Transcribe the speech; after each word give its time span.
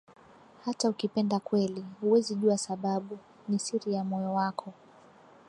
Hata 0.65 0.89
ukipenda 0.89 1.39
kweli, 1.39 1.85
huwezi 2.01 2.35
jua 2.35 2.57
sababu, 2.57 3.19
ni 3.49 3.59
siri 3.59 3.93
ya 3.93 4.03
moyo 4.03 4.33
wako. 4.33 4.73